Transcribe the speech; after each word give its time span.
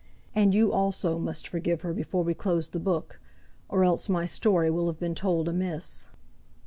And 0.33 0.55
you 0.55 0.71
also 0.71 1.19
must 1.19 1.47
forgive 1.47 1.81
her 1.81 1.93
before 1.93 2.23
we 2.23 2.33
close 2.33 2.67
the 2.69 2.79
book, 2.79 3.19
or 3.69 3.83
else 3.83 4.09
my 4.09 4.25
story 4.25 4.71
will 4.71 4.87
have 4.87 4.99
been 4.99 5.13
told 5.13 5.47
amiss. 5.47 6.09